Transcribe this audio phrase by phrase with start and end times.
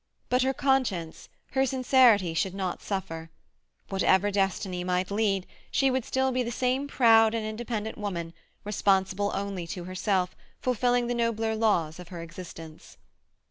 [0.29, 3.29] But her conscience, her sincerity should not suffer.
[3.89, 8.33] Wherever destiny might lead, she would still be the same proud and independent woman,
[8.63, 12.97] responsible only to herself, fulfilling the nobler laws of her existence.